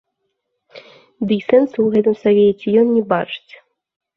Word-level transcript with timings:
Ды 1.25 1.31
й 1.35 1.45
сэнсу 1.49 1.73
ў 1.83 1.87
гэтым 1.97 2.15
савеце 2.25 2.67
ён 2.85 2.91
не 2.95 3.03
бачыць. 3.13 3.53